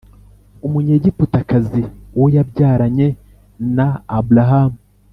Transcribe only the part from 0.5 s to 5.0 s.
umunyegiputakazi uwo yabyaranye na aburahamu